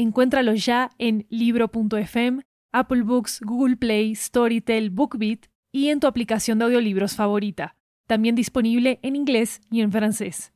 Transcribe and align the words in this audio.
Encuéntralo 0.00 0.54
ya 0.54 0.88
en 0.98 1.26
libro.fm, 1.28 2.40
Apple 2.72 3.02
Books, 3.02 3.38
Google 3.42 3.76
Play, 3.76 4.14
Storytel, 4.14 4.88
BookBeat 4.88 5.40
y 5.72 5.88
en 5.88 6.00
tu 6.00 6.06
aplicación 6.06 6.58
de 6.58 6.64
audiolibros 6.64 7.16
favorita. 7.16 7.76
También 8.06 8.34
disponible 8.34 8.98
en 9.02 9.14
inglés 9.14 9.60
y 9.70 9.82
en 9.82 9.92
francés. 9.92 10.52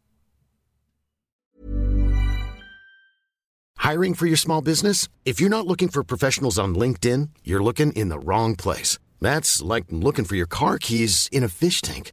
Hiring 3.77 4.15
for 4.15 4.27
your 4.27 4.39
small 4.39 4.63
business? 4.63 5.09
If 5.27 5.43
you're 5.43 5.51
not 5.51 5.67
looking 5.67 5.91
for 5.91 6.03
professionals 6.03 6.59
on 6.59 6.75
LinkedIn, 6.75 7.29
you're 7.45 7.63
looking 7.63 7.93
in 7.93 8.09
the 8.09 8.19
wrong 8.19 8.57
place. 8.57 8.99
That's 9.21 9.61
like 9.61 9.85
looking 9.91 10.25
for 10.25 10.37
your 10.37 10.49
car 10.49 10.79
keys 10.79 11.29
in 11.31 11.45
a 11.45 11.49
fish 11.49 11.83
tank. 11.83 12.13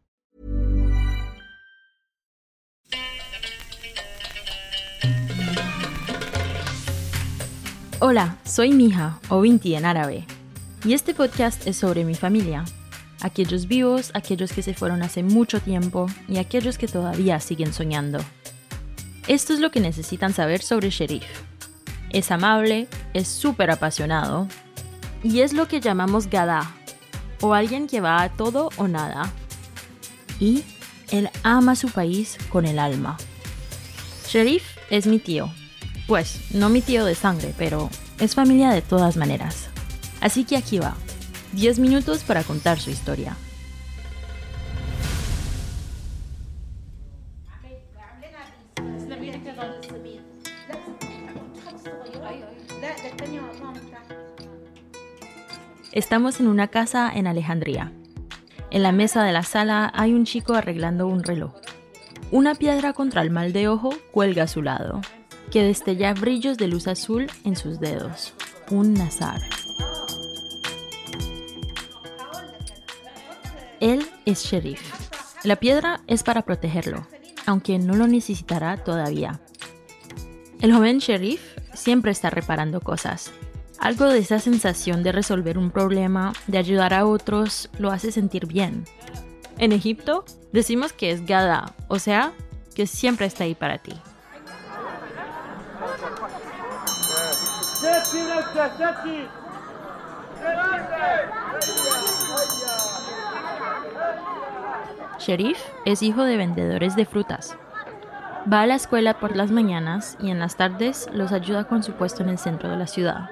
Hola, 8.03 8.37
soy 8.45 8.71
Mija, 8.71 9.19
o 9.29 9.41
Vinti 9.41 9.75
en 9.75 9.85
árabe, 9.85 10.25
y 10.83 10.93
este 10.93 11.13
podcast 11.13 11.67
es 11.67 11.77
sobre 11.77 12.03
mi 12.03 12.15
familia, 12.15 12.65
aquellos 13.21 13.67
vivos, 13.67 14.09
aquellos 14.15 14.53
que 14.53 14.63
se 14.63 14.73
fueron 14.73 15.03
hace 15.03 15.21
mucho 15.21 15.59
tiempo 15.59 16.07
y 16.27 16.39
aquellos 16.39 16.79
que 16.79 16.87
todavía 16.87 17.39
siguen 17.39 17.73
soñando. 17.73 18.17
Esto 19.27 19.53
es 19.53 19.59
lo 19.59 19.69
que 19.69 19.81
necesitan 19.81 20.33
saber 20.33 20.63
sobre 20.63 20.89
Sheriff. 20.89 21.43
Es 22.09 22.31
amable, 22.31 22.87
es 23.13 23.27
súper 23.27 23.69
apasionado 23.69 24.47
y 25.21 25.41
es 25.41 25.53
lo 25.53 25.67
que 25.67 25.79
llamamos 25.79 26.27
Gada, 26.27 26.71
o 27.39 27.53
alguien 27.53 27.85
que 27.85 28.01
va 28.01 28.23
a 28.23 28.29
todo 28.29 28.71
o 28.77 28.87
nada. 28.87 29.31
Y 30.39 30.63
él 31.11 31.29
ama 31.43 31.75
su 31.75 31.89
país 31.89 32.39
con 32.49 32.65
el 32.65 32.79
alma. 32.79 33.17
Sheriff 34.27 34.63
es 34.89 35.05
mi 35.05 35.19
tío, 35.19 35.51
pues 36.07 36.53
no 36.53 36.69
mi 36.69 36.81
tío 36.81 37.05
de 37.05 37.15
sangre, 37.15 37.53
pero 37.57 37.89
es 38.19 38.35
familia 38.35 38.71
de 38.71 38.81
todas 38.81 39.17
maneras. 39.17 39.69
Así 40.19 40.43
que 40.43 40.57
aquí 40.57 40.79
va, 40.79 40.95
10 41.53 41.79
minutos 41.79 42.23
para 42.23 42.43
contar 42.43 42.79
su 42.79 42.89
historia. 42.89 43.35
Estamos 55.91 56.39
en 56.39 56.47
una 56.47 56.69
casa 56.69 57.11
en 57.13 57.27
Alejandría. 57.27 57.91
En 58.69 58.81
la 58.81 58.93
mesa 58.93 59.25
de 59.25 59.33
la 59.33 59.43
sala 59.43 59.91
hay 59.93 60.13
un 60.13 60.23
chico 60.23 60.53
arreglando 60.53 61.05
un 61.05 61.21
reloj. 61.21 61.53
Una 62.31 62.55
piedra 62.55 62.93
contra 62.93 63.21
el 63.21 63.29
mal 63.29 63.51
de 63.51 63.67
ojo 63.67 63.93
cuelga 64.11 64.43
a 64.43 64.47
su 64.47 64.61
lado, 64.61 65.01
que 65.51 65.63
destella 65.63 66.13
brillos 66.13 66.57
de 66.57 66.67
luz 66.67 66.87
azul 66.87 67.27
en 67.43 67.55
sus 67.55 67.79
dedos. 67.79 68.33
Un 68.69 68.93
nazar. 68.93 69.41
Él 73.81 74.07
es 74.25 74.43
sheriff. 74.43 74.81
La 75.43 75.57
piedra 75.57 76.01
es 76.07 76.23
para 76.23 76.43
protegerlo, 76.43 77.05
aunque 77.45 77.79
no 77.79 77.95
lo 77.95 78.07
necesitará 78.07 78.77
todavía. 78.77 79.41
El 80.61 80.73
joven 80.73 80.99
sheriff 80.99 81.41
siempre 81.73 82.11
está 82.11 82.29
reparando 82.29 82.79
cosas, 82.79 83.31
algo 83.79 84.05
de 84.05 84.19
esa 84.19 84.39
sensación 84.39 85.01
de 85.01 85.11
resolver 85.11 85.57
un 85.57 85.71
problema, 85.71 86.33
de 86.45 86.59
ayudar 86.59 86.93
a 86.93 87.05
otros, 87.05 87.69
lo 87.79 87.91
hace 87.91 88.11
sentir 88.11 88.45
bien. 88.45 88.85
En 89.57 89.71
Egipto 89.71 90.23
decimos 90.53 90.93
que 90.93 91.11
es 91.11 91.25
Gada, 91.25 91.73
o 91.87 91.97
sea, 91.97 92.31
que 92.75 92.85
siempre 92.85 93.25
está 93.25 93.43
ahí 93.45 93.55
para 93.55 93.79
ti. 93.79 93.93
Sheriff 105.17 105.57
es 105.85 106.03
hijo 106.03 106.23
de 106.23 106.37
vendedores 106.37 106.95
de 106.95 107.05
frutas. 107.05 107.57
Va 108.51 108.61
a 108.61 108.67
la 108.67 108.75
escuela 108.75 109.19
por 109.19 109.35
las 109.35 109.49
mañanas 109.49 110.15
y 110.21 110.29
en 110.29 110.37
las 110.37 110.57
tardes 110.57 111.09
los 111.11 111.31
ayuda 111.31 111.63
con 111.63 111.81
su 111.81 111.93
puesto 111.93 112.21
en 112.21 112.29
el 112.29 112.37
centro 112.37 112.69
de 112.69 112.77
la 112.77 112.85
ciudad. 112.85 113.31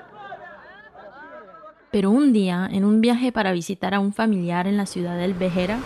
Pero 1.91 2.09
un 2.09 2.33
día, 2.33 2.67
en 2.71 2.85
un 2.85 3.01
viaje 3.01 3.31
para 3.31 3.51
visitar 3.51 3.93
a 3.93 3.99
un 3.99 4.13
familiar 4.13 4.65
en 4.65 4.77
la 4.77 4.87
ciudad 4.87 5.17
del 5.17 5.35
Bejera, 5.35 5.77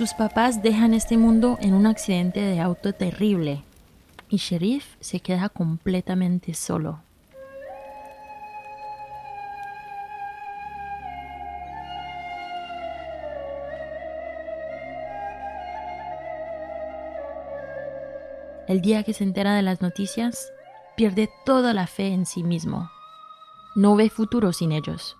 sus 0.00 0.14
papás 0.14 0.62
dejan 0.62 0.94
este 0.94 1.18
mundo 1.18 1.58
en 1.60 1.74
un 1.74 1.86
accidente 1.86 2.40
de 2.40 2.58
auto 2.58 2.94
terrible 2.94 3.64
y 4.30 4.38
Sheriff 4.38 4.96
se 4.98 5.20
queda 5.20 5.50
completamente 5.50 6.54
solo. 6.54 7.02
El 18.66 18.80
día 18.80 19.02
que 19.02 19.12
se 19.12 19.24
entera 19.24 19.54
de 19.54 19.60
las 19.60 19.82
noticias, 19.82 20.50
pierde 20.96 21.28
toda 21.44 21.74
la 21.74 21.86
fe 21.86 22.06
en 22.06 22.24
sí 22.24 22.42
mismo. 22.42 22.90
No 23.74 23.96
ve 23.96 24.08
futuro 24.08 24.54
sin 24.54 24.72
ellos. 24.72 25.18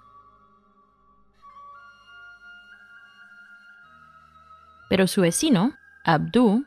Pero 4.90 5.06
su 5.06 5.22
vecino, 5.22 5.72
Abdu, 6.04 6.66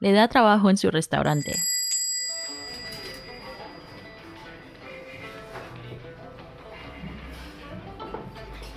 le 0.00 0.12
da 0.12 0.28
trabajo 0.28 0.70
en 0.70 0.78
su 0.78 0.90
restaurante. 0.90 1.52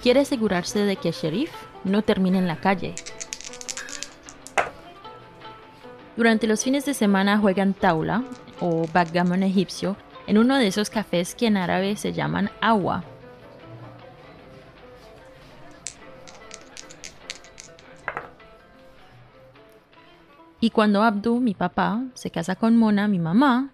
Quiere 0.04 0.20
asegurarse 0.20 0.80
de 0.80 0.98
que 0.98 1.14
Sheriff 1.14 1.52
no 1.86 2.02
termine 2.02 2.38
en 2.38 2.48
la 2.48 2.58
calle 2.58 2.94
Durante 6.16 6.48
los 6.48 6.64
fines 6.64 6.86
de 6.86 6.94
semana 6.94 7.38
juegan 7.38 7.74
taula 7.74 8.24
o 8.62 8.88
backgammon 8.94 9.44
egipcio 9.44 9.98
en 10.28 10.38
uno 10.38 10.56
de 10.56 10.68
esos 10.68 10.90
cafés 10.90 11.36
que 11.36 11.48
en 11.48 11.58
árabe 11.58 11.98
se 11.98 12.14
llaman 12.14 12.50
agua. 12.62 13.04
Y 20.60 20.70
cuando 20.70 21.04
Abdu, 21.04 21.40
mi 21.40 21.54
papá, 21.54 22.04
se 22.14 22.32
casa 22.32 22.56
con 22.56 22.78
Mona, 22.78 23.08
mi 23.08 23.20
mamá, 23.20 23.74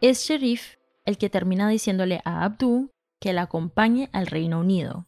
es 0.00 0.22
Sherif 0.24 0.76
el 1.04 1.18
que 1.18 1.30
termina 1.30 1.68
diciéndole 1.68 2.20
a 2.24 2.44
Abdu 2.44 2.90
que 3.18 3.32
la 3.32 3.42
acompañe 3.42 4.08
al 4.12 4.26
Reino 4.26 4.60
Unido. 4.60 5.06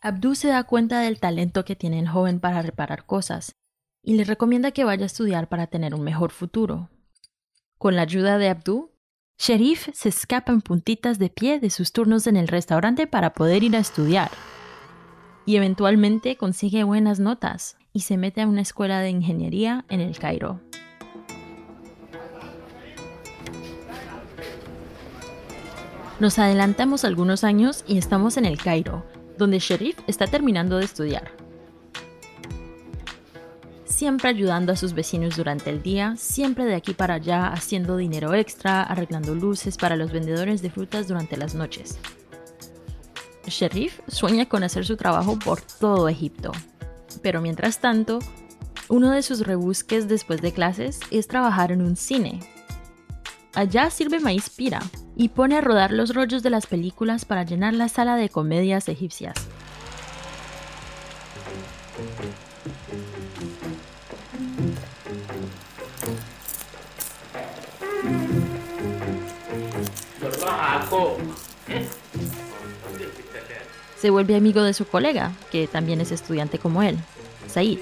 Abdu 0.00 0.34
se 0.36 0.48
da 0.48 0.62
cuenta 0.64 1.00
del 1.00 1.18
talento 1.18 1.64
que 1.64 1.74
tiene 1.74 1.98
el 1.98 2.08
joven 2.08 2.38
para 2.38 2.62
reparar 2.62 3.06
cosas 3.06 3.56
y 4.02 4.14
le 4.14 4.22
recomienda 4.24 4.70
que 4.70 4.84
vaya 4.84 5.02
a 5.02 5.06
estudiar 5.06 5.48
para 5.48 5.66
tener 5.66 5.94
un 5.94 6.02
mejor 6.02 6.30
futuro. 6.30 6.90
Con 7.76 7.96
la 7.96 8.02
ayuda 8.02 8.38
de 8.38 8.48
Abdu, 8.48 8.92
Sherif 9.38 9.88
se 9.92 10.08
escapa 10.08 10.50
en 10.50 10.62
puntitas 10.62 11.18
de 11.18 11.28
pie 11.28 11.60
de 11.60 11.68
sus 11.68 11.92
turnos 11.92 12.26
en 12.26 12.36
el 12.36 12.48
restaurante 12.48 13.06
para 13.06 13.34
poder 13.34 13.62
ir 13.62 13.76
a 13.76 13.80
estudiar. 13.80 14.30
y 15.48 15.54
eventualmente 15.54 16.36
consigue 16.36 16.82
buenas 16.82 17.20
notas 17.20 17.76
y 17.92 18.00
se 18.00 18.16
mete 18.16 18.42
a 18.42 18.48
una 18.48 18.62
escuela 18.62 18.98
de 19.00 19.10
ingeniería 19.10 19.84
en 19.88 20.00
el 20.00 20.18
Cairo. 20.18 20.60
Nos 26.18 26.40
adelantamos 26.40 27.04
algunos 27.04 27.44
años 27.44 27.84
y 27.86 27.96
estamos 27.96 28.36
en 28.38 28.44
el 28.44 28.58
Cairo, 28.58 29.06
donde 29.38 29.60
Sherif 29.60 30.00
está 30.08 30.26
terminando 30.26 30.78
de 30.78 30.86
estudiar. 30.86 31.35
Siempre 33.96 34.28
ayudando 34.28 34.72
a 34.72 34.76
sus 34.76 34.92
vecinos 34.92 35.36
durante 35.36 35.70
el 35.70 35.82
día, 35.82 36.16
siempre 36.18 36.66
de 36.66 36.74
aquí 36.74 36.92
para 36.92 37.14
allá 37.14 37.46
haciendo 37.46 37.96
dinero 37.96 38.34
extra, 38.34 38.82
arreglando 38.82 39.34
luces 39.34 39.78
para 39.78 39.96
los 39.96 40.12
vendedores 40.12 40.60
de 40.60 40.68
frutas 40.68 41.08
durante 41.08 41.38
las 41.38 41.54
noches. 41.54 41.98
Sherif 43.46 44.00
sueña 44.06 44.50
con 44.50 44.64
hacer 44.64 44.84
su 44.84 44.98
trabajo 44.98 45.38
por 45.38 45.62
todo 45.62 46.10
Egipto, 46.10 46.52
pero 47.22 47.40
mientras 47.40 47.80
tanto, 47.80 48.18
uno 48.90 49.12
de 49.12 49.22
sus 49.22 49.46
rebusques 49.46 50.08
después 50.08 50.42
de 50.42 50.52
clases 50.52 51.00
es 51.10 51.26
trabajar 51.26 51.72
en 51.72 51.80
un 51.80 51.96
cine. 51.96 52.40
Allá 53.54 53.88
sirve 53.88 54.20
maíz 54.20 54.50
pira, 54.50 54.82
y 55.16 55.30
pone 55.30 55.56
a 55.56 55.62
rodar 55.62 55.90
los 55.92 56.14
rollos 56.14 56.42
de 56.42 56.50
las 56.50 56.66
películas 56.66 57.24
para 57.24 57.44
llenar 57.44 57.72
la 57.72 57.88
sala 57.88 58.16
de 58.16 58.28
comedias 58.28 58.90
egipcias. 58.90 59.45
Se 74.00 74.10
vuelve 74.10 74.36
amigo 74.36 74.62
de 74.62 74.74
su 74.74 74.86
colega, 74.86 75.32
que 75.50 75.66
también 75.66 76.00
es 76.00 76.12
estudiante 76.12 76.58
como 76.58 76.82
él, 76.82 76.98
Said. 77.48 77.78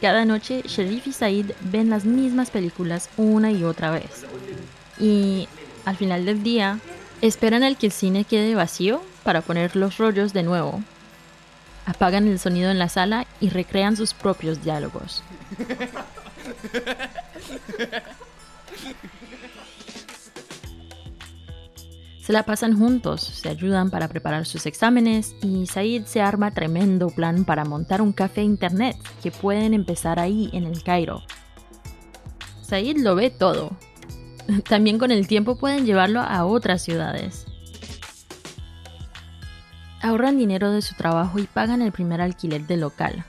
Cada 0.00 0.24
noche, 0.24 0.62
Sherif 0.66 1.06
y 1.06 1.12
Said 1.12 1.52
ven 1.60 1.90
las 1.90 2.06
mismas 2.06 2.50
películas 2.50 3.10
una 3.18 3.52
y 3.52 3.64
otra 3.64 3.90
vez. 3.90 4.24
Y 4.98 5.46
al 5.84 5.96
final 5.96 6.24
del 6.24 6.42
día, 6.42 6.78
esperan 7.20 7.62
al 7.62 7.76
que 7.76 7.86
el 7.86 7.92
cine 7.92 8.24
quede 8.24 8.54
vacío 8.54 9.02
para 9.22 9.42
poner 9.42 9.76
los 9.76 9.98
rollos 9.98 10.32
de 10.32 10.42
nuevo. 10.42 10.82
Apagan 11.84 12.26
el 12.28 12.38
sonido 12.38 12.70
en 12.70 12.78
la 12.78 12.88
sala 12.88 13.26
y 13.40 13.50
recrean 13.50 13.96
sus 13.96 14.14
propios 14.14 14.64
diálogos. 14.64 15.22
Se 22.30 22.34
la 22.34 22.44
pasan 22.44 22.78
juntos, 22.78 23.22
se 23.22 23.48
ayudan 23.48 23.90
para 23.90 24.06
preparar 24.06 24.46
sus 24.46 24.64
exámenes 24.64 25.34
y 25.42 25.66
Said 25.66 26.04
se 26.04 26.20
arma 26.20 26.52
tremendo 26.52 27.08
plan 27.08 27.44
para 27.44 27.64
montar 27.64 28.00
un 28.00 28.12
café 28.12 28.44
internet 28.44 28.96
que 29.20 29.32
pueden 29.32 29.74
empezar 29.74 30.20
ahí 30.20 30.48
en 30.52 30.62
el 30.62 30.80
Cairo. 30.84 31.24
Said 32.62 32.98
lo 32.98 33.16
ve 33.16 33.30
todo, 33.30 33.76
también 34.68 34.96
con 35.00 35.10
el 35.10 35.26
tiempo 35.26 35.58
pueden 35.58 35.86
llevarlo 35.86 36.20
a 36.20 36.44
otras 36.44 36.82
ciudades. 36.82 37.46
Ahorran 40.00 40.38
dinero 40.38 40.70
de 40.70 40.82
su 40.82 40.94
trabajo 40.94 41.40
y 41.40 41.48
pagan 41.48 41.82
el 41.82 41.90
primer 41.90 42.20
alquiler 42.20 42.64
del 42.64 42.82
local. 42.82 43.24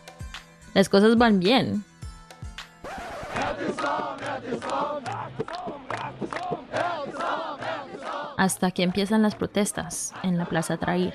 Las 0.76 0.90
cosas 0.90 1.18
van 1.18 1.40
bien. 1.40 1.84
Hasta 8.42 8.72
que 8.72 8.82
empiezan 8.82 9.22
las 9.22 9.36
protestas 9.36 10.16
en 10.24 10.40
la 10.40 10.46
Plaza 10.46 10.76
Trair. 10.76 11.14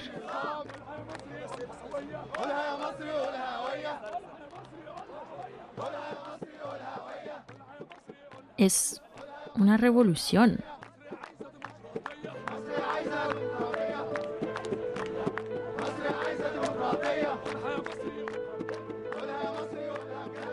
Es 8.56 9.02
una 9.56 9.76
revolución. 9.76 10.60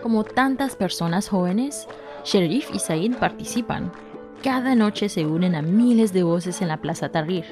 Como 0.02 0.24
tantas 0.24 0.76
personas 0.76 1.30
jóvenes, 1.30 1.88
Sherif 2.24 2.72
y 2.74 2.80
Said 2.80 3.16
participan. 3.18 3.92
Cada 4.44 4.76
noche 4.76 5.10
se 5.10 5.26
unen 5.26 5.56
a 5.56 5.62
miles 5.62 6.14
de 6.14 6.24
voces 6.24 6.62
en 6.62 6.68
la 6.68 6.82
Plaza 6.82 7.10
Tahrir. 7.10 7.46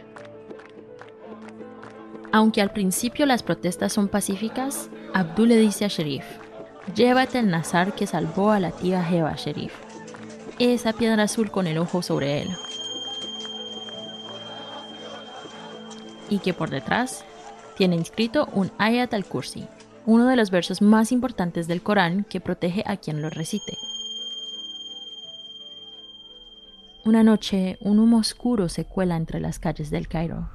Aunque 2.31 2.61
al 2.61 2.71
principio 2.71 3.25
las 3.25 3.43
protestas 3.43 3.93
son 3.93 4.09
pacíficas, 4.09 4.89
Abdul 5.13 5.49
le 5.49 5.57
dice 5.57 5.85
a 5.85 5.87
Sherif, 5.87 6.25
llévate 6.93 7.39
el 7.39 7.49
nazar 7.49 7.95
que 7.95 8.07
salvó 8.07 8.51
a 8.51 8.59
la 8.59 8.71
tía 8.71 9.03
Jeva, 9.03 9.33
Sherif 9.35 9.73
esa 10.69 10.93
piedra 10.93 11.23
azul 11.23 11.49
con 11.49 11.67
el 11.67 11.77
ojo 11.77 12.01
sobre 12.01 12.41
él. 12.41 12.49
Y 16.29 16.39
que 16.39 16.53
por 16.53 16.69
detrás 16.69 17.25
tiene 17.77 17.95
inscrito 17.95 18.47
un 18.53 18.71
Ayat 18.77 19.13
al-Kursi, 19.13 19.67
uno 20.05 20.27
de 20.27 20.35
los 20.35 20.51
versos 20.51 20.81
más 20.81 21.11
importantes 21.11 21.67
del 21.67 21.81
Corán 21.81 22.25
que 22.25 22.41
protege 22.41 22.83
a 22.85 22.97
quien 22.97 23.21
lo 23.21 23.29
recite. 23.29 23.77
Una 27.03 27.23
noche, 27.23 27.77
un 27.81 27.99
humo 27.99 28.17
oscuro 28.17 28.69
se 28.69 28.85
cuela 28.85 29.15
entre 29.15 29.39
las 29.39 29.59
calles 29.59 29.89
del 29.89 30.07
Cairo. 30.07 30.47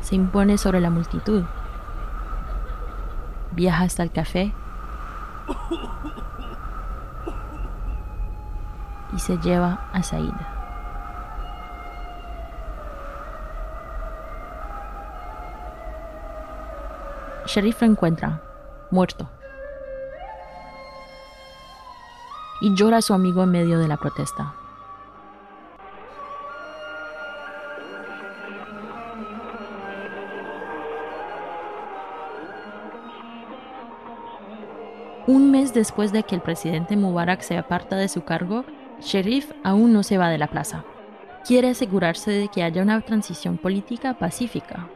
Se 0.00 0.14
impone 0.14 0.56
sobre 0.56 0.80
la 0.80 0.90
multitud 0.90 1.44
viaja 3.56 3.84
hasta 3.84 4.02
el 4.02 4.12
café 4.12 4.52
y 9.14 9.18
se 9.18 9.38
lleva 9.38 9.80
a 9.92 10.02
Said. 10.02 10.30
Sharif 17.46 17.80
lo 17.80 17.86
encuentra, 17.86 18.42
muerto, 18.90 19.28
y 22.60 22.74
llora 22.74 22.98
a 22.98 23.02
su 23.02 23.14
amigo 23.14 23.42
en 23.42 23.50
medio 23.50 23.78
de 23.78 23.88
la 23.88 23.96
protesta. 23.96 24.54
Un 35.26 35.50
mes 35.50 35.74
después 35.74 36.12
de 36.12 36.22
que 36.22 36.36
el 36.36 36.40
presidente 36.40 36.96
Mubarak 36.96 37.40
se 37.40 37.58
aparta 37.58 37.96
de 37.96 38.08
su 38.08 38.22
cargo, 38.22 38.64
Sherif 39.00 39.50
aún 39.64 39.92
no 39.92 40.04
se 40.04 40.18
va 40.18 40.28
de 40.28 40.38
la 40.38 40.46
plaza. 40.46 40.84
Quiere 41.44 41.70
asegurarse 41.70 42.30
de 42.30 42.48
que 42.48 42.62
haya 42.62 42.80
una 42.80 43.00
transición 43.00 43.58
política 43.58 44.14
pacífica. 44.14 44.88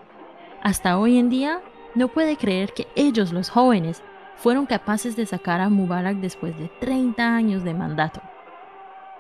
Hasta 0.62 0.98
hoy 0.98 1.18
en 1.18 1.30
día, 1.30 1.60
no 1.94 2.08
puede 2.08 2.36
creer 2.36 2.72
que 2.72 2.86
ellos, 2.94 3.32
los 3.32 3.50
jóvenes, 3.50 4.02
fueron 4.36 4.66
capaces 4.66 5.16
de 5.16 5.26
sacar 5.26 5.60
a 5.60 5.68
Mubarak 5.68 6.16
después 6.16 6.58
de 6.58 6.68
30 6.80 7.34
años 7.34 7.64
de 7.64 7.74
mandato. 7.74 8.20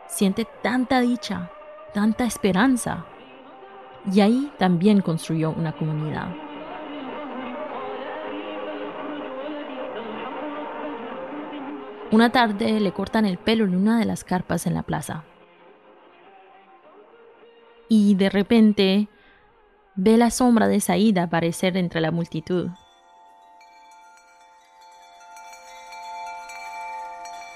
Siente 0.06 0.46
tanta 0.62 1.00
dicha, 1.00 1.50
tanta 1.92 2.24
esperanza. 2.24 3.04
Y 4.10 4.20
ahí 4.20 4.50
también 4.58 5.02
construyó 5.02 5.50
una 5.50 5.72
comunidad. 5.72 6.28
Una 12.12 12.30
tarde 12.32 12.80
le 12.80 12.92
cortan 12.92 13.24
el 13.24 13.38
pelo 13.38 13.64
en 13.64 13.76
una 13.76 13.98
de 13.98 14.04
las 14.04 14.24
carpas 14.24 14.66
en 14.66 14.74
la 14.74 14.82
plaza. 14.82 15.24
Y 17.88 18.14
de 18.14 18.30
repente 18.30 19.08
ve 19.94 20.16
la 20.16 20.30
sombra 20.30 20.68
de 20.68 20.80
Saida 20.80 21.24
aparecer 21.24 21.76
entre 21.76 22.00
la 22.00 22.10
multitud. 22.10 22.70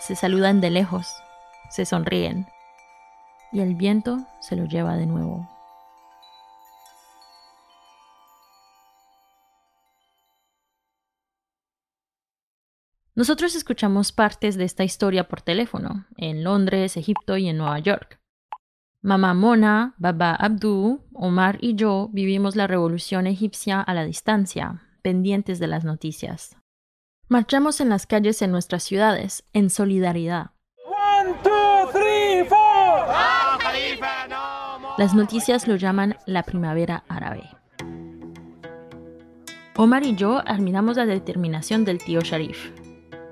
Se 0.01 0.17
saludan 0.17 0.61
de 0.61 0.71
lejos, 0.71 1.15
se 1.71 1.87
sonríen, 1.87 2.47
y 3.53 3.61
el 3.61 3.75
viento 3.75 4.19
se 4.41 4.57
lo 4.57 4.67
lleva 4.67 4.97
de 4.97 5.07
nuevo. 5.07 5.49
Nosotros 13.17 13.55
escuchamos 13.55 14.11
partes 14.11 14.57
de 14.57 14.65
esta 14.65 14.83
historia 14.83 15.29
por 15.29 15.41
teléfono, 15.41 16.05
en 16.17 16.43
Londres, 16.43 16.97
Egipto 16.97 17.37
y 17.37 17.49
en 17.49 17.59
Nueva 17.59 17.79
York. 17.79 18.21
Mamá 19.05 19.35
Mona, 19.35 19.95
Baba 19.99 20.35
Abdu, 20.35 21.05
Omar 21.13 21.59
y 21.61 21.75
yo 21.75 22.09
vivimos 22.15 22.57
la 22.57 22.67
revolución 22.67 23.27
egipcia 23.27 23.83
a 23.83 23.93
la 23.93 24.03
distancia, 24.03 24.81
pendientes 25.03 25.59
de 25.59 25.67
las 25.67 25.85
noticias. 25.85 26.57
Marchamos 27.29 27.83
en 27.83 27.91
las 27.91 28.07
calles 28.07 28.41
en 28.41 28.51
nuestras 28.51 28.83
ciudades, 28.83 29.45
en 29.53 29.69
solidaridad. 29.69 30.53
One, 30.87 31.35
two, 31.43 31.91
three, 31.93 32.49
four. 32.49 33.05
Las 34.97 35.15
noticias 35.15 35.69
lo 35.69 35.77
llaman 35.77 36.17
la 36.25 36.43
primavera 36.43 37.05
árabe. 37.07 37.43
Omar 39.77 40.07
y 40.07 40.15
yo 40.17 40.41
admiramos 40.47 40.97
la 40.97 41.05
determinación 41.05 41.85
del 41.85 41.99
tío 41.99 42.23
Sharif. 42.23 42.71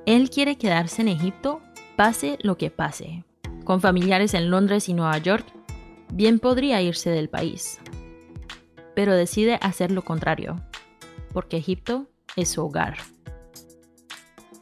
Él 0.05 0.29
quiere 0.29 0.59
quedarse 0.59 1.00
en 1.00 1.09
Egipto, 1.09 1.62
pase 1.97 2.37
lo 2.43 2.59
que 2.59 2.71
pase. 2.71 3.25
Con 3.64 3.81
familiares 3.81 4.35
en 4.35 4.50
Londres 4.50 4.91
y 4.91 4.93
Nueva 4.93 5.17
York, 5.17 5.47
bien 6.12 6.38
podría 6.38 6.81
irse 6.83 7.11
del 7.11 7.28
país. 7.28 7.81
Pero 8.95 9.14
decide 9.14 9.59
hacer 9.62 9.90
lo 9.90 10.02
contrario, 10.02 10.57
porque 11.33 11.57
Egipto 11.57 12.09
es 12.37 12.50
su 12.50 12.62
hogar. 12.62 12.99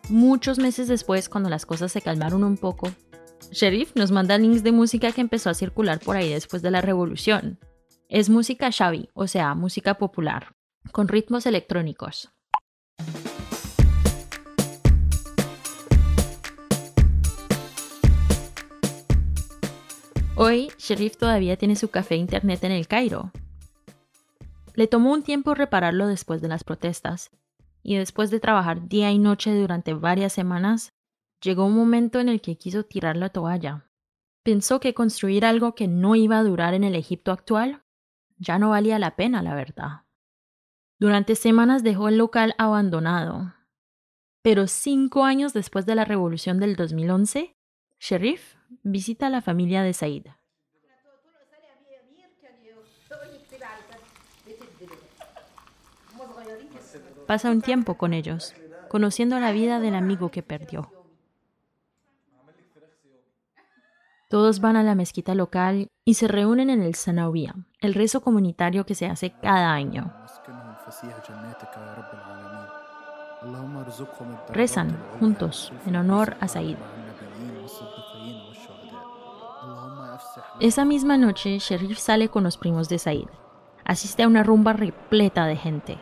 Muchos 0.09 0.59
meses 0.59 0.89
después, 0.89 1.29
cuando 1.29 1.51
las 1.51 1.67
cosas 1.67 1.93
se 1.93 2.01
calmaron 2.01 2.45
un 2.45 2.57
poco, 2.57 2.89
Sharif 3.53 3.95
nos 3.97 4.11
manda 4.11 4.39
links 4.39 4.63
de 4.63 4.73
música 4.73 5.13
que 5.13 5.21
empezó 5.21 5.51
a 5.51 5.55
circular 5.55 6.01
por 6.01 6.17
ahí 6.17 6.31
después 6.33 6.63
de 6.63 6.71
la 6.71 6.81
revolución. 6.81 7.59
Es 8.09 8.29
música 8.29 8.71
shabi, 8.71 9.09
o 9.15 9.27
sea, 9.27 9.55
música 9.55 9.95
popular, 9.95 10.55
con 10.93 11.09
ritmos 11.09 11.47
electrónicos. 11.47 12.33
Hoy, 20.43 20.73
Sherif 20.79 21.19
todavía 21.19 21.59
tiene 21.59 21.77
su 21.77 21.91
café 21.91 22.17
internet 22.17 22.65
en 22.65 22.73
el 22.73 22.89
Cairo. 22.89 23.31
Le 24.75 24.87
tomó 24.87 25.13
un 25.13 25.23
tiempo 25.23 25.55
repararlo 25.55 26.07
después 26.07 26.41
de 26.41 26.49
las 26.49 26.65
protestas, 26.65 27.31
y 27.83 27.97
después 27.97 28.31
de 28.31 28.41
trabajar 28.41 28.89
día 28.89 29.11
y 29.11 29.19
noche 29.19 29.55
durante 29.55 29.93
varias 29.93 30.33
semanas, 30.33 30.95
llegó 31.43 31.67
un 31.67 31.77
momento 31.77 32.21
en 32.21 32.31
el 32.31 32.41
que 32.41 32.57
quiso 32.57 32.85
tirar 32.85 33.19
la 33.19 33.29
toalla. 33.29 33.91
Pensó 34.43 34.81
que 34.81 34.95
construir 34.95 35.45
algo 35.45 35.75
que 35.75 35.89
no 35.89 36.17
iba 36.17 36.39
a 36.39 36.43
durar 36.43 36.73
en 36.73 36.85
el 36.85 36.95
Egipto 36.95 37.33
actual 37.33 37.83
ya 38.39 38.59
no 38.59 38.71
valía 38.71 38.99
la 38.99 39.17
pena, 39.17 39.43
la 39.43 39.55
verdad. 39.55 40.05
Durante 40.99 41.37
semanas 41.37 41.83
dejó 41.83 42.09
el 42.09 42.17
local 42.17 42.55
abandonado. 42.57 43.53
Pero 44.41 44.69
cinco 44.69 45.25
años 45.25 45.53
después 45.53 45.85
de 45.85 45.97
la 45.97 46.07
revolución 46.07 46.61
del 46.61 46.77
2011, 46.77 47.59
Sherif 47.99 48.59
visita 48.83 49.27
a 49.27 49.31
la 49.31 49.43
familia 49.43 49.83
de 49.83 49.93
Said. 49.93 50.27
Pasa 57.27 57.51
un 57.51 57.63
tiempo 57.63 57.95
con 57.97 58.13
ellos, 58.13 58.55
conociendo 58.89 59.39
la 59.39 59.53
vida 59.53 59.79
del 59.79 59.95
amigo 59.95 60.31
que 60.31 60.43
perdió. 60.43 60.91
Todos 64.29 64.61
van 64.61 64.77
a 64.77 64.83
la 64.83 64.95
mezquita 64.95 65.35
local 65.35 65.89
y 66.05 66.15
se 66.15 66.29
reúnen 66.29 66.71
en 66.71 66.83
el 66.83 66.95
Sanawiyah, 66.95 67.55
el 67.81 67.95
rezo 67.95 68.21
comunitario 68.21 68.87
que 68.87 68.95
se 68.95 69.07
hace 69.07 69.31
cada 69.31 69.73
año. 69.73 70.13
Rezan 74.53 74.97
juntos 75.19 75.73
en 75.87 75.97
honor 75.97 76.37
a 76.41 76.49
Said. 76.49 76.77
Esa 80.61 80.85
misma 80.85 81.17
noche, 81.17 81.59
Sherif 81.59 81.99
sale 81.99 82.29
con 82.29 82.45
los 82.45 82.59
primos 82.59 82.91
de 82.91 82.99
Said. 82.99 83.29
Asiste 83.83 84.25
a 84.25 84.29
una 84.29 84.43
rumba 84.43 84.75
repleta 84.75 85.47
de 85.47 85.57
gente. 85.57 85.97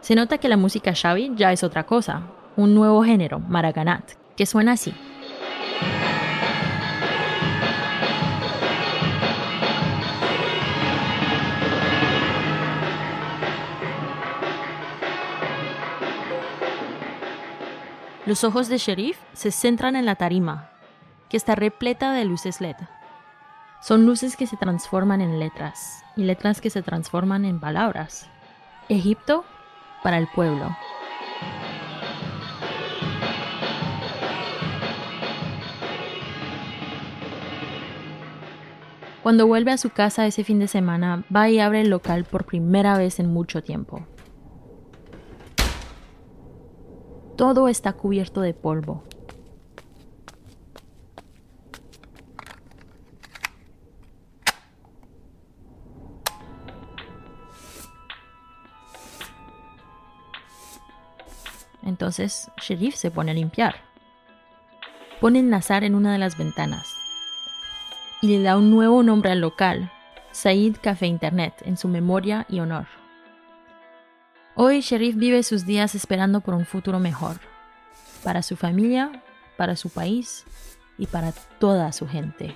Se 0.00 0.14
nota 0.14 0.38
que 0.38 0.48
la 0.48 0.56
música 0.56 0.92
Shabi 0.94 1.32
ya 1.36 1.52
es 1.52 1.62
otra 1.62 1.84
cosa, 1.84 2.22
un 2.56 2.74
nuevo 2.74 3.04
género, 3.04 3.38
Maraganat, 3.38 4.12
que 4.34 4.46
suena 4.46 4.72
así. 4.72 4.94
Los 18.24 18.42
ojos 18.42 18.68
de 18.68 18.78
Sheriff 18.78 19.18
se 19.34 19.50
centran 19.50 19.96
en 19.96 20.06
la 20.06 20.14
tarima, 20.14 20.70
que 21.28 21.36
está 21.36 21.54
repleta 21.54 22.12
de 22.12 22.24
luces 22.24 22.62
LED. 22.62 22.76
Son 23.80 24.06
luces 24.06 24.36
que 24.36 24.46
se 24.46 24.56
transforman 24.56 25.20
en 25.20 25.38
letras 25.38 26.02
y 26.16 26.24
letras 26.24 26.60
que 26.60 26.70
se 26.70 26.82
transforman 26.82 27.44
en 27.44 27.60
palabras. 27.60 28.28
Egipto 28.88 29.44
para 30.02 30.18
el 30.18 30.26
pueblo. 30.28 30.76
Cuando 39.22 39.46
vuelve 39.48 39.72
a 39.72 39.76
su 39.76 39.90
casa 39.90 40.24
ese 40.26 40.44
fin 40.44 40.60
de 40.60 40.68
semana, 40.68 41.24
va 41.34 41.48
y 41.50 41.58
abre 41.58 41.80
el 41.80 41.90
local 41.90 42.24
por 42.24 42.44
primera 42.44 42.96
vez 42.96 43.18
en 43.18 43.32
mucho 43.32 43.60
tiempo. 43.62 44.06
Todo 47.36 47.68
está 47.68 47.92
cubierto 47.92 48.40
de 48.40 48.54
polvo. 48.54 49.02
Entonces, 62.06 62.52
Sheriff 62.62 62.94
se 62.94 63.10
pone 63.10 63.32
a 63.32 63.34
limpiar. 63.34 63.74
Pone 65.20 65.40
el 65.40 65.50
Nazar 65.50 65.82
en 65.82 65.96
una 65.96 66.12
de 66.12 66.18
las 66.18 66.38
ventanas 66.38 66.86
y 68.22 68.28
le 68.28 68.44
da 68.44 68.56
un 68.56 68.70
nuevo 68.70 69.02
nombre 69.02 69.32
al 69.32 69.40
local, 69.40 69.90
Said 70.30 70.76
Café 70.80 71.08
Internet, 71.08 71.54
en 71.64 71.76
su 71.76 71.88
memoria 71.88 72.46
y 72.48 72.60
honor. 72.60 72.86
Hoy 74.54 74.82
Sherif 74.82 75.16
vive 75.16 75.42
sus 75.42 75.66
días 75.66 75.96
esperando 75.96 76.42
por 76.42 76.54
un 76.54 76.64
futuro 76.64 77.00
mejor, 77.00 77.40
para 78.22 78.44
su 78.44 78.54
familia, 78.54 79.24
para 79.56 79.74
su 79.74 79.90
país 79.90 80.44
y 80.98 81.08
para 81.08 81.32
toda 81.58 81.90
su 81.90 82.06
gente. 82.06 82.54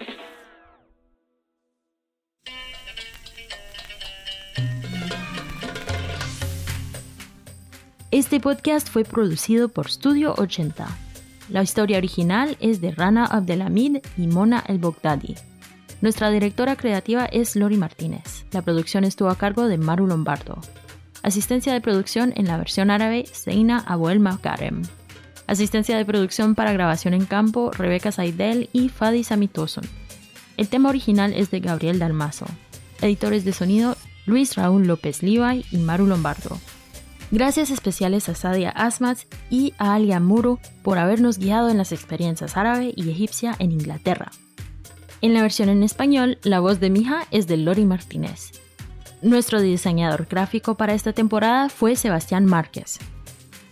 Este 8.20 8.38
podcast 8.38 8.90
fue 8.90 9.04
producido 9.04 9.70
por 9.70 9.90
Studio 9.90 10.34
80. 10.36 10.86
La 11.48 11.62
historia 11.62 11.96
original 11.96 12.58
es 12.60 12.82
de 12.82 12.90
Rana 12.90 13.24
Abdelhamid 13.24 14.00
y 14.18 14.26
Mona 14.26 14.62
El 14.68 14.78
Bogdadi. 14.78 15.36
Nuestra 16.02 16.28
directora 16.28 16.76
creativa 16.76 17.24
es 17.24 17.56
Lori 17.56 17.78
Martínez. 17.78 18.44
La 18.52 18.60
producción 18.60 19.04
estuvo 19.04 19.30
a 19.30 19.38
cargo 19.38 19.68
de 19.68 19.78
Maru 19.78 20.06
Lombardo. 20.06 20.60
Asistencia 21.22 21.72
de 21.72 21.80
producción 21.80 22.34
en 22.36 22.46
la 22.46 22.58
versión 22.58 22.90
árabe, 22.90 23.24
Seina 23.24 23.78
Abuel 23.78 24.20
Makarem. 24.20 24.82
Asistencia 25.46 25.96
de 25.96 26.04
producción 26.04 26.54
para 26.54 26.74
grabación 26.74 27.14
en 27.14 27.24
campo, 27.24 27.70
Rebeca 27.70 28.12
Saidel 28.12 28.68
y 28.74 28.90
Fadi 28.90 29.24
Samitoson. 29.24 29.84
El 30.58 30.68
tema 30.68 30.90
original 30.90 31.32
es 31.32 31.50
de 31.50 31.60
Gabriel 31.60 31.98
Dalmazo. 31.98 32.44
Editores 33.00 33.46
de 33.46 33.54
sonido, 33.54 33.96
Luis 34.26 34.56
Raúl 34.56 34.86
López 34.86 35.22
Levi 35.22 35.64
y 35.70 35.78
Maru 35.78 36.06
Lombardo. 36.06 36.58
Gracias 37.30 37.70
especiales 37.70 38.28
a 38.28 38.34
Sadia 38.34 38.70
Asmat 38.70 39.18
y 39.50 39.72
a 39.78 39.94
Alia 39.94 40.18
Muro 40.18 40.58
por 40.82 40.98
habernos 40.98 41.38
guiado 41.38 41.70
en 41.70 41.78
las 41.78 41.92
experiencias 41.92 42.56
árabe 42.56 42.92
y 42.96 43.08
egipcia 43.08 43.54
en 43.60 43.70
Inglaterra. 43.70 44.32
En 45.20 45.34
la 45.34 45.42
versión 45.42 45.68
en 45.68 45.82
español, 45.84 46.38
la 46.42 46.60
voz 46.60 46.80
de 46.80 46.90
Mija 46.90 47.26
es 47.30 47.46
de 47.46 47.56
Lori 47.56 47.84
Martínez. 47.84 48.50
Nuestro 49.22 49.60
diseñador 49.60 50.26
gráfico 50.26 50.76
para 50.76 50.94
esta 50.94 51.12
temporada 51.12 51.68
fue 51.68 51.94
Sebastián 51.94 52.46
Márquez. 52.46 52.98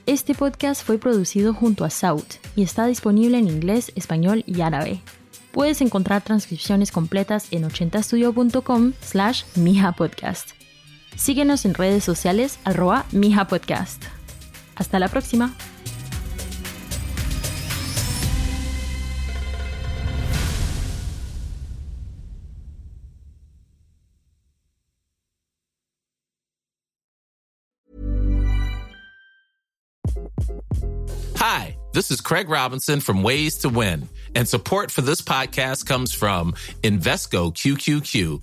Este 0.07 0.35
podcast 0.35 0.85
fue 0.85 0.99
producido 0.99 1.53
junto 1.53 1.85
a 1.85 1.91
Saut 1.91 2.35
y 2.55 2.63
está 2.63 2.87
disponible 2.87 3.39
en 3.39 3.49
inglés, 3.49 3.93
español 3.97 4.45
y 4.47 4.61
árabe. 4.61 5.01
Puedes 5.53 5.81
encontrar 5.81 6.23
transcripciones 6.23 6.93
completas 6.93 7.49
en 7.51 7.65
80studio.com 7.65 8.93
slash 9.01 9.43
mijapodcast. 9.57 10.58
Síguenos 11.19 11.65
en 11.65 11.75
redes 11.75 12.05
sociales 12.05 12.59
arroba 12.65 13.05
mijapodcast. 13.13 14.05
Hasta 14.77 14.99
la 14.99 15.09
próxima. 15.09 15.53
Hi, 31.37 31.77
this 31.93 32.11
is 32.11 32.21
Craig 32.21 32.49
Robinson 32.49 33.01
from 33.01 33.23
Ways 33.23 33.59
to 33.59 33.69
Win, 33.69 34.09
and 34.35 34.49
support 34.49 34.91
for 34.91 35.03
this 35.03 35.21
podcast 35.21 35.85
comes 35.87 36.13
from 36.13 36.53
Invesco 36.83 37.53
QQQ, 37.53 38.43